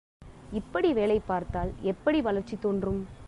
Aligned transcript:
இப்படி 0.51 0.93
வேலை 0.93 1.19
பார்த்தால் 1.19 1.71
எப்படி 1.81 2.21
வளர்ச்சி 2.21 2.57
தோன்றும். 2.59 3.01